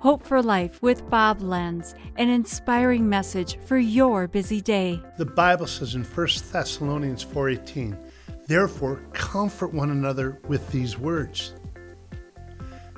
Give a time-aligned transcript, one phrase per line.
[0.00, 4.98] Hope for Life with Bob Lenz, an inspiring message for your busy day.
[5.18, 7.98] The Bible says in 1 Thessalonians 4:18,
[8.46, 11.52] "Therefore comfort one another with these words."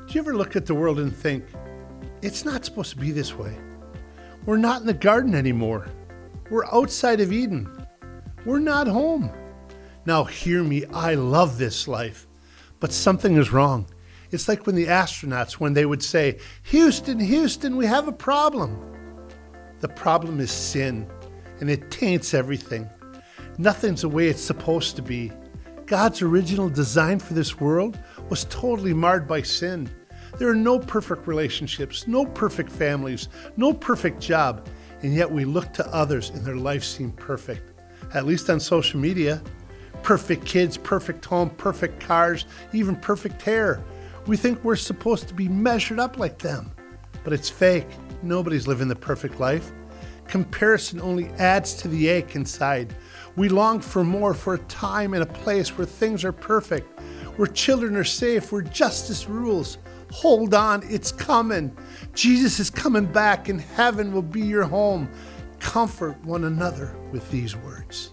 [0.06, 1.44] Do you ever look at the world and think,
[2.22, 3.58] it's not supposed to be this way?
[4.46, 5.88] We're not in the garden anymore.
[6.50, 7.68] We're outside of Eden.
[8.44, 9.28] We're not home.
[10.06, 12.28] Now, hear me, I love this life,
[12.78, 13.86] but something is wrong.
[14.32, 18.76] It's like when the astronauts, when they would say, Houston, Houston, we have a problem.
[19.80, 21.06] The problem is sin,
[21.60, 22.88] and it taints everything.
[23.58, 25.30] Nothing's the way it's supposed to be.
[25.84, 27.98] God's original design for this world
[28.30, 29.90] was totally marred by sin.
[30.38, 33.28] There are no perfect relationships, no perfect families,
[33.58, 34.66] no perfect job,
[35.02, 37.72] and yet we look to others and their lives seem perfect,
[38.14, 39.42] at least on social media.
[40.02, 43.84] Perfect kids, perfect home, perfect cars, even perfect hair.
[44.26, 46.70] We think we're supposed to be measured up like them,
[47.24, 47.88] but it's fake.
[48.22, 49.72] Nobody's living the perfect life.
[50.28, 52.94] Comparison only adds to the ache inside.
[53.36, 57.00] We long for more, for a time and a place where things are perfect,
[57.36, 59.78] where children are safe, where justice rules.
[60.12, 61.76] Hold on, it's coming.
[62.14, 65.10] Jesus is coming back, and heaven will be your home.
[65.58, 68.12] Comfort one another with these words.